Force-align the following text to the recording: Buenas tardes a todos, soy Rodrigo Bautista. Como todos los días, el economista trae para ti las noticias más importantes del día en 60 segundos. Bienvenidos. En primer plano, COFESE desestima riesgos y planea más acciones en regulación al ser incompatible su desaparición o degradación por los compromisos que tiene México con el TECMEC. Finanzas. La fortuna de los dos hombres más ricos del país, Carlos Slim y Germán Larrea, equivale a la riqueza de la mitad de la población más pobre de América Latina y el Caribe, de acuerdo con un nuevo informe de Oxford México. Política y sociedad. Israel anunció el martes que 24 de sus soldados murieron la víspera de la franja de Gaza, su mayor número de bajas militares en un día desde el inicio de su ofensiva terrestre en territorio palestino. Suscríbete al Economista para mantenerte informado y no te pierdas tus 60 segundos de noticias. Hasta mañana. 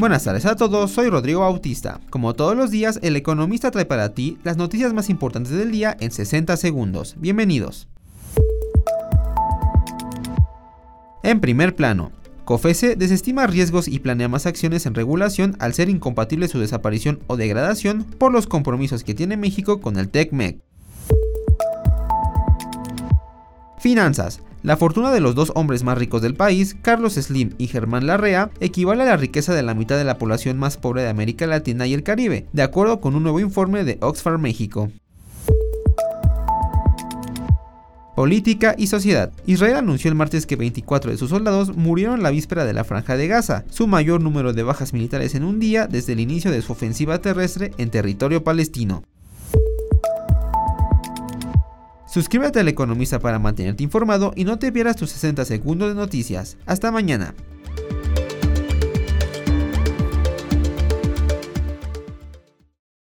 Buenas 0.00 0.24
tardes 0.24 0.46
a 0.46 0.56
todos, 0.56 0.92
soy 0.92 1.10
Rodrigo 1.10 1.40
Bautista. 1.40 2.00
Como 2.08 2.32
todos 2.32 2.56
los 2.56 2.70
días, 2.70 2.98
el 3.02 3.16
economista 3.16 3.70
trae 3.70 3.84
para 3.84 4.14
ti 4.14 4.38
las 4.44 4.56
noticias 4.56 4.94
más 4.94 5.10
importantes 5.10 5.52
del 5.52 5.70
día 5.70 5.94
en 6.00 6.10
60 6.10 6.56
segundos. 6.56 7.16
Bienvenidos. 7.18 7.86
En 11.22 11.42
primer 11.42 11.76
plano, 11.76 12.12
COFESE 12.46 12.96
desestima 12.96 13.46
riesgos 13.46 13.88
y 13.88 13.98
planea 13.98 14.28
más 14.28 14.46
acciones 14.46 14.86
en 14.86 14.94
regulación 14.94 15.54
al 15.58 15.74
ser 15.74 15.90
incompatible 15.90 16.48
su 16.48 16.58
desaparición 16.58 17.20
o 17.26 17.36
degradación 17.36 18.04
por 18.04 18.32
los 18.32 18.46
compromisos 18.46 19.04
que 19.04 19.12
tiene 19.12 19.36
México 19.36 19.82
con 19.82 19.98
el 19.98 20.08
TECMEC. 20.08 20.62
Finanzas. 23.78 24.40
La 24.62 24.76
fortuna 24.76 25.10
de 25.10 25.20
los 25.20 25.34
dos 25.34 25.52
hombres 25.54 25.84
más 25.84 25.96
ricos 25.96 26.20
del 26.20 26.34
país, 26.34 26.76
Carlos 26.82 27.14
Slim 27.14 27.54
y 27.56 27.68
Germán 27.68 28.06
Larrea, 28.06 28.50
equivale 28.60 29.04
a 29.04 29.06
la 29.06 29.16
riqueza 29.16 29.54
de 29.54 29.62
la 29.62 29.72
mitad 29.72 29.96
de 29.96 30.04
la 30.04 30.18
población 30.18 30.58
más 30.58 30.76
pobre 30.76 31.00
de 31.00 31.08
América 31.08 31.46
Latina 31.46 31.86
y 31.86 31.94
el 31.94 32.02
Caribe, 32.02 32.46
de 32.52 32.62
acuerdo 32.62 33.00
con 33.00 33.14
un 33.14 33.22
nuevo 33.22 33.40
informe 33.40 33.84
de 33.84 33.96
Oxford 34.02 34.38
México. 34.38 34.90
Política 38.14 38.74
y 38.76 38.88
sociedad. 38.88 39.32
Israel 39.46 39.76
anunció 39.76 40.10
el 40.10 40.14
martes 40.14 40.44
que 40.44 40.56
24 40.56 41.10
de 41.10 41.16
sus 41.16 41.30
soldados 41.30 41.74
murieron 41.74 42.22
la 42.22 42.28
víspera 42.28 42.66
de 42.66 42.74
la 42.74 42.84
franja 42.84 43.16
de 43.16 43.28
Gaza, 43.28 43.64
su 43.70 43.86
mayor 43.86 44.20
número 44.20 44.52
de 44.52 44.62
bajas 44.62 44.92
militares 44.92 45.34
en 45.34 45.44
un 45.44 45.58
día 45.58 45.86
desde 45.86 46.12
el 46.12 46.20
inicio 46.20 46.50
de 46.50 46.60
su 46.60 46.72
ofensiva 46.72 47.22
terrestre 47.22 47.72
en 47.78 47.88
territorio 47.88 48.44
palestino. 48.44 49.04
Suscríbete 52.10 52.58
al 52.58 52.66
Economista 52.66 53.20
para 53.20 53.38
mantenerte 53.38 53.84
informado 53.84 54.32
y 54.34 54.42
no 54.42 54.58
te 54.58 54.72
pierdas 54.72 54.96
tus 54.96 55.10
60 55.10 55.44
segundos 55.44 55.90
de 55.90 55.94
noticias. 55.94 56.58
Hasta 56.66 56.90
mañana. 56.90 57.34